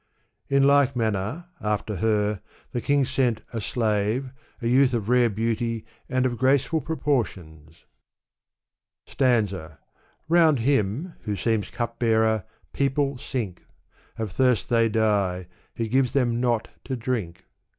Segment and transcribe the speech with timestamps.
[0.49, 4.67] In like manner, after her, the king sent a slave, a.
[4.67, 7.85] youth of rare beauty and of graceful proportions.
[9.07, 9.77] Sfansa.
[10.27, 13.63] Round him f who seems cupbearer, people sink;
[14.17, 15.45] Of ffiirst they die,
[15.75, 17.43] he gives 0iem not to drink.